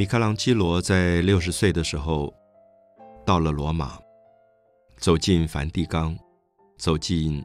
[0.00, 2.32] 米开朗基罗在六十岁的时候
[3.26, 4.00] 到了罗马，
[4.96, 6.18] 走进梵蒂冈，
[6.78, 7.44] 走进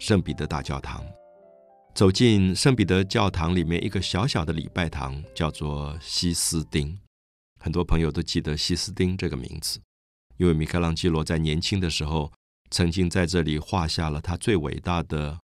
[0.00, 1.06] 圣彼得大教堂，
[1.94, 6.98] 走进圣彼得教堂里面一个小小的礼拜堂，叫做西斯丁。
[7.60, 9.80] 很多朋友都记得西斯丁这个名字，
[10.36, 12.32] 因为米开朗基罗在年轻的时候
[12.70, 15.38] 曾经在这里画下了他最伟大的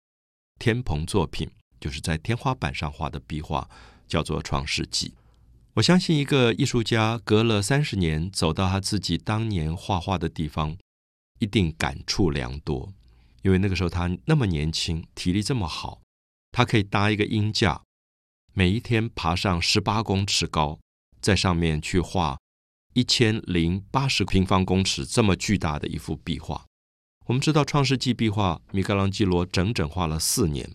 [0.58, 1.46] 天棚作品，
[1.78, 3.68] 就是在天花板上画的壁画，
[4.06, 5.10] 叫做《创世纪》。
[5.78, 10.76] 我相信，一个艺术家隔了三十年走到他自己当年画画的地方，
[11.38, 12.92] 一定感触良多。
[13.42, 16.00] 因为那个时候他那么年轻，体力这么好，
[16.50, 17.82] 他可以搭一个鹰架，
[18.54, 20.80] 每一天爬上十八公尺高，
[21.20, 22.38] 在上面去画
[22.94, 26.66] 一千零八十平方公尺这么巨大的一幅壁画。
[27.26, 30.74] 我们知道，《创世纪》壁画，米开朗基罗整整画了四年，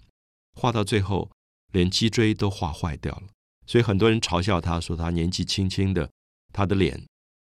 [0.54, 1.30] 画到最后
[1.74, 3.24] 连脊椎都画坏掉了。
[3.66, 6.09] 所以很多人嘲笑他，说他年纪轻轻的，
[6.52, 7.02] 他的脸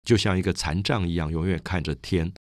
[0.03, 2.31] 就像一个残障一样，永远看着天。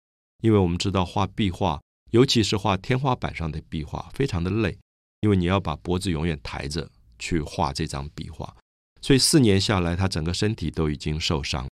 [0.42, 4.76] 因为我们知道画壁画，尤其是画天花板上的壁画，非常的累，
[5.20, 8.54] 因为你要把脖子永远抬着去画这张壁画。
[9.00, 11.68] 所以四年下来，他整个身体都已经受伤。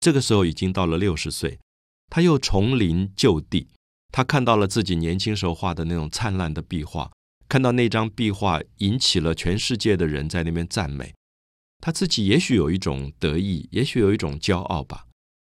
[0.00, 1.58] 这个时候已经到了六十岁，
[2.08, 3.68] 他又重临旧地，
[4.10, 7.10] 他看到了自己年轻时候画的那种灿烂的壁画，
[7.48, 11.14] 看到那张壁画引起了全世界的人在那边赞美。
[11.78, 15.06] 他自己也许有一种得意，也许有一种骄傲吧。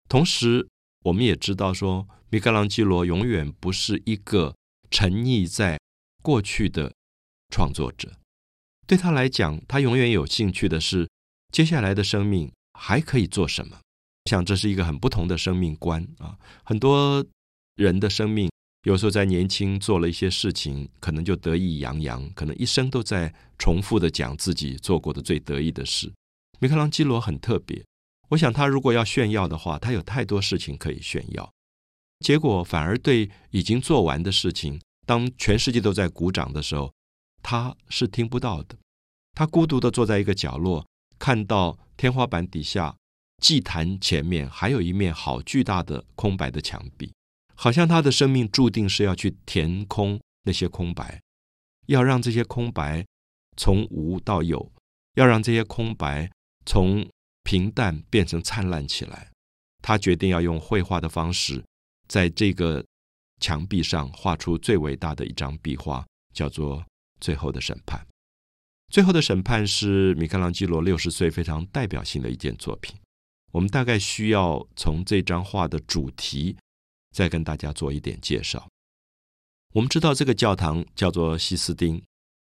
[0.09, 0.67] 同时，
[1.05, 4.55] 我们也知道说，米开朗基罗永远不是一个
[4.91, 5.79] 沉溺在
[6.21, 6.93] 过去的
[7.49, 8.17] 创作者。
[8.85, 11.09] 对他来讲，他永远有兴趣的是
[11.51, 13.79] 接下来的生命还可以做什么。
[14.25, 16.37] 我想这是一个很不同的生命观啊。
[16.63, 17.25] 很多
[17.75, 18.49] 人的生命
[18.87, 26.09] 有时候在年轻做了一些事情，可能就得意洋洋，可能一生都在重复的讲自己做过的最得意的事。
[26.59, 27.83] 米开朗基罗很特别，
[28.29, 31.51] 我想他如果要炫耀的话，他有太多事情可以炫耀，
[32.21, 36.93] 结果反而对已经做完的事情，当全世界都在鼓掌的时候，
[37.43, 38.77] 他是听不到的。
[39.33, 40.87] 他孤独的坐在一个角落，
[41.19, 42.95] 看到天花板底下
[43.43, 47.11] 祭坛前面还有一面好巨大的空白的墙壁，
[47.57, 51.21] 好像他的生命注定是要去填空那些空白，
[51.87, 53.05] 要让这些空白
[53.57, 54.71] 从无到有，
[55.15, 56.31] 要让这些空白。
[56.69, 57.09] 从
[57.43, 59.31] 平淡变成灿烂起来，
[59.81, 61.63] 他决定要用绘画的方式，
[62.09, 62.83] 在这个
[63.39, 66.79] 墙壁上画出最伟大的一张壁画，叫做
[67.21, 68.01] 《最后的审判》。
[68.89, 72.97] 《最后的审判》是米开朗基罗六十岁非常代表性的一件作品。
[73.53, 76.57] 我们大概需要从这张画的主题，
[77.17, 78.69] 再跟大家做一点介绍。
[79.73, 81.99] 我们知道这个教堂叫做西斯丁。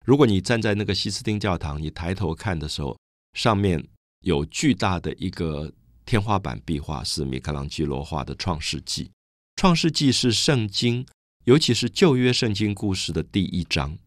[0.05, 2.95] 如果你站在那个西斯丁教堂，你抬头看的时候，
[3.33, 3.83] 上面。
[4.23, 5.73] 有巨大的一个
[6.05, 9.05] 天花板壁画，是米开朗基罗画的《创世纪》。
[9.55, 11.03] 《创世纪》是圣经，
[11.45, 13.97] 尤其是旧约圣经故事的第一章，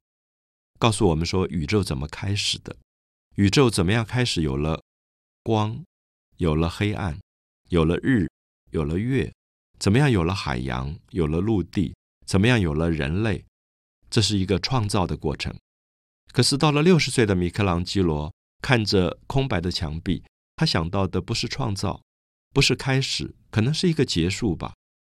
[0.78, 2.76] 告诉我们说宇宙怎么开始的，
[3.34, 4.81] 宇宙怎么样开始有了
[5.43, 5.82] 光，
[6.37, 7.19] 有了黑暗，
[7.70, 8.28] 有了日，
[8.70, 9.34] 有了月，
[9.84, 13.44] 怎么样有了海洋，有了陆地，怎么样有了人类，
[14.08, 15.54] 这是一个创造的过程。
[16.32, 18.32] 可是到了六十岁的米开朗基罗。
[18.62, 20.22] 看着空白的墙壁，
[20.56, 22.00] 他想到的不是创造，
[22.54, 24.72] 不是开始，可能是一个结束吧。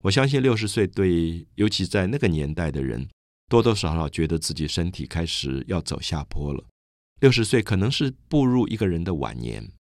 [0.05, 3.07] 我相信六十岁对，尤其在那个年代的人，
[3.51, 6.65] 多多少少觉得自己身体开始要走下坡了。
[7.21, 9.71] 六十岁可能是步入一个人的晚年，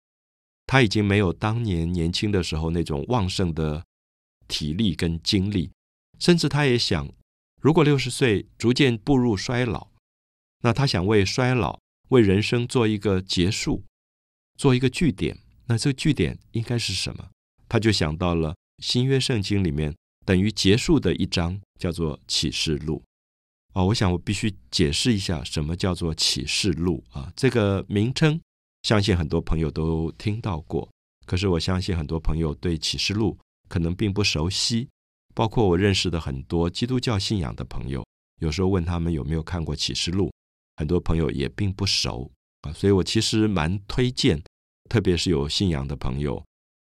[0.66, 3.82] 他已经没有当年年轻的时候那种旺盛的
[4.48, 5.70] 体力跟精力，
[6.18, 7.12] 甚至他也想，
[7.60, 9.88] 如果六十岁逐渐步入衰老，
[10.62, 11.78] 那他想为衰老。
[12.10, 13.82] 为人生做一个结束，
[14.58, 15.38] 做一个句点。
[15.66, 17.30] 那这个句点应该是什么？
[17.66, 19.92] 他就想到了新约圣经里面
[20.24, 23.02] 等于结束的一章，叫做启示录。
[23.72, 27.32] 哦，我想我必须解释一下什么叫做启示录啊？
[27.34, 28.38] 这个名称，
[28.82, 30.88] 相信很多朋友都听到过。
[31.24, 33.36] 可是我相信很多朋友对启示录
[33.74, 34.88] 可能并不熟悉。
[35.34, 38.06] 包括我认识的很多基督教信仰的朋友，
[38.40, 40.30] 有时候问他们有没有看过启示录。
[40.76, 42.30] 很多朋友也并不熟
[42.60, 44.40] 啊，所以我其实蛮推荐，
[44.88, 46.44] 特别是有信仰的朋友，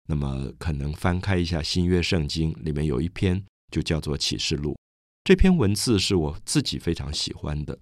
[0.08, 4.78] 那么可能翻开一下新约圣经，里面有一篇就叫做启示录。
[5.24, 7.80] 这篇文字是我自己非常喜欢的。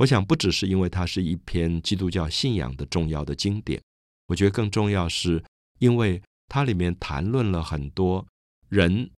[0.00, 3.80] 我想不只是因为它是一篇基督教信仰的重要的经典，
[4.26, 5.42] 我觉得更重要是
[5.78, 8.26] 因为它里面谈论了很多
[8.72, 9.10] 人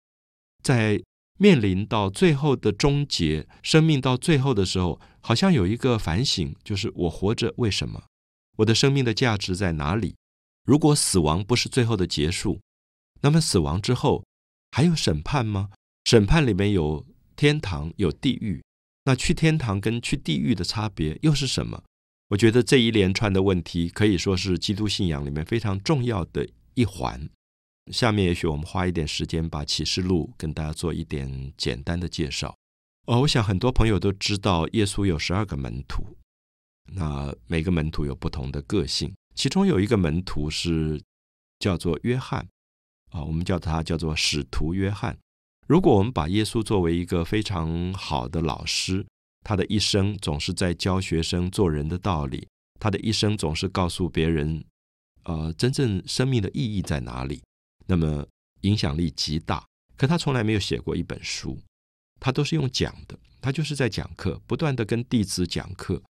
[0.62, 1.00] 在。
[1.36, 8.04] 面临到最后的终结，生命到最后的时候，好像有一个反省，就是我活着为什么？
[8.58, 10.14] 我的生命的价值在哪里？
[10.64, 12.60] 如果死亡不是最后的结束，
[13.22, 14.24] 那么死亡之后
[14.70, 15.70] 还有审判吗？
[16.04, 17.04] 审判里面有
[17.34, 18.62] 天堂，有地狱。
[19.06, 21.82] 那去天堂跟去地狱的差别又是什么？
[22.28, 27.28] 我觉得这一连串的问题可以说是基督信仰里面非常重要的一环。
[27.92, 32.56] 下面也许我们花一点时间把启示录跟大家做一点简单的介绍。
[33.06, 36.16] 哦，我想很多朋友都知道耶稣有十二个门徒，
[36.94, 41.02] 那每个门徒有不同的个性，其中有一个门徒是
[41.58, 42.48] 叫做约翰，
[43.10, 45.18] 啊，我们叫他叫做使徒约翰。
[45.66, 49.04] 如果我们把耶稣作为一个非常好的老师，
[49.42, 52.48] 他的一生总是在教学生做人的道理，
[52.80, 54.64] 他的一生总是告诉别人，
[55.24, 57.42] 呃，真正生命的意义在哪里，
[57.86, 58.26] 那么
[58.62, 59.64] 影响力极大。
[59.96, 61.60] 可他从来没有写过一本书，
[62.20, 66.02] 他都是用讲的，他就是在讲课，不断的跟弟子讲课。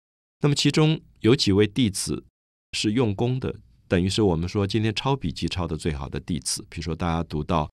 [0.40, 2.24] 那么其中有几位弟子
[2.72, 3.54] 是用功的，
[3.88, 6.64] 等于是我们说今天抄笔记抄的最好的弟子。
[6.68, 7.70] 比如说大家读到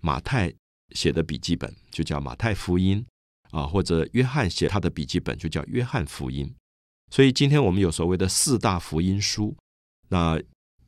[0.00, 0.52] 马太。
[0.94, 3.02] 写的笔记本就叫马太福音
[3.50, 6.54] 啊，或者约翰写他的笔记本就叫约翰福音。
[7.10, 9.56] 所以今天我们有所谓的四大福音书。
[10.10, 10.38] 那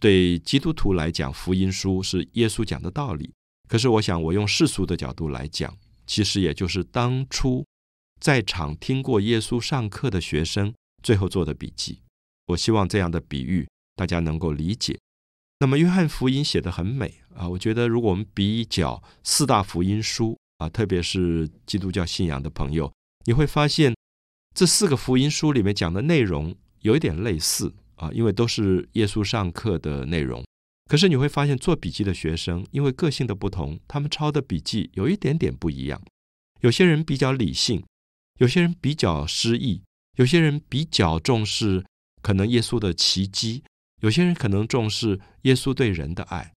[0.04, 3.32] 对基督徒来讲，福音书是耶稣讲的道理。
[3.66, 5.74] 可是我想，我用世俗的角度来讲，
[6.06, 7.64] 其实也就是当初
[8.20, 12.02] 在场听过耶稣上课的学生最后做的笔记。
[12.48, 13.66] 我希望这样的比喻
[13.96, 15.00] 大家能够理解。
[15.60, 17.48] 那么，约翰福音写的很美啊！
[17.48, 22.92] 我觉得，如果我们比较四大福音书啊，特别是基督教信仰的朋友，
[23.24, 23.94] 你会发现
[24.54, 30.44] 这四个福音书里面讲的内容有一点类似啊，因为都是耶稣上课的内容。
[30.88, 36.02] 可是你会发现，做笔记的学生因为个性的不同，他们抄的笔记有一点点不一样。
[36.60, 37.84] 有些人比较理性，
[38.38, 39.82] 有些人比较诗意，
[40.16, 41.84] 有些人比较重视
[42.22, 43.62] 可能耶稣的奇迹。
[44.02, 46.52] 有些人可能重视耶稣对人的爱，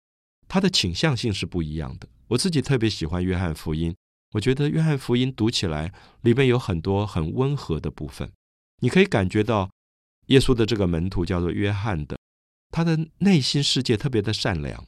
[0.49, 2.09] 他的倾向性是不一样的。
[2.29, 3.95] 我自己特别喜欢约翰福音，
[4.33, 5.93] 我觉得约翰福音读起来
[6.23, 8.29] 里面有很多很温和的部分，
[8.81, 9.71] 你可以感觉到
[10.27, 12.19] 耶稣的这个门徒叫做约翰的，
[12.71, 14.87] 他的内心世界特别的善良，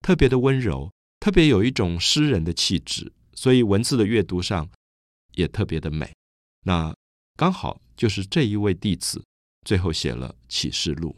[0.00, 0.90] 特别的温柔，
[1.20, 4.70] 特别有一种诗人的气质，所以文字的阅读上
[5.32, 6.12] 也特别的美。
[6.64, 6.94] 那
[7.36, 9.24] 刚好就是这一位弟子
[9.64, 11.16] 最后写了启示录。